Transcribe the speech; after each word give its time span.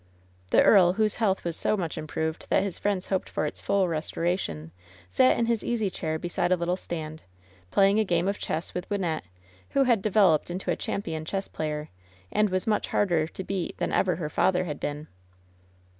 The 0.49 0.63
earl, 0.63 0.93
whose 0.93 1.17
health 1.17 1.43
was 1.43 1.55
so 1.55 1.77
much 1.77 1.95
improved 1.95 2.47
that 2.49 2.63
his 2.63 2.79
friends 2.79 3.09
hoped 3.09 3.29
for 3.29 3.45
its 3.45 3.59
full 3.61 3.87
restoration, 3.87 4.71
sat 5.07 5.37
in 5.37 5.45
his 5.45 5.63
easy 5.63 5.91
chair 5.91 6.17
beside 6.17 6.51
a 6.51 6.55
little 6.57 6.75
stand, 6.75 7.21
playing 7.69 7.99
a 7.99 8.03
game 8.03 8.27
of 8.27 8.39
chess 8.39 8.73
with 8.73 8.89
Wyn 8.89 9.01
nette, 9.01 9.25
who 9.69 9.83
had 9.83 10.01
developed 10.01 10.49
into 10.49 10.71
a 10.71 10.75
champion 10.75 11.23
chess 11.23 11.47
player, 11.47 11.89
and 12.31 12.49
was 12.49 12.65
much 12.65 12.87
harder 12.87 13.27
to 13.27 13.43
beat 13.43 13.77
than 13.77 13.93
ever 13.93 14.15
her 14.15 14.27
father 14.31 14.63
had 14.63 14.79
been. 14.79 15.07